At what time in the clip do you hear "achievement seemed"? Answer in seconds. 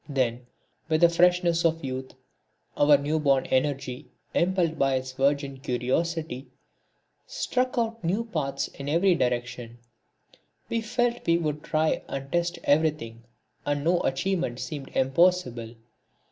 13.99-14.89